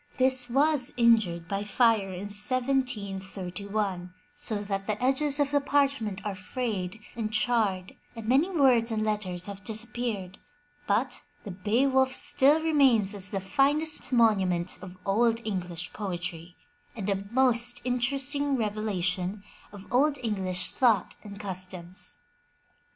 [0.17, 6.33] This was injured by fire in 1731, so that the edges of the parchment are
[6.33, 10.39] frayed and charred and many words and letters have disappeared,
[10.87, 16.55] but the Beowulf still remains as the finest monument of Old English poetry,
[16.95, 22.21] and a most inter esting revelation of Old English thought and customs.